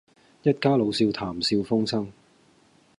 [0.41, 2.11] 一家老少談笑風生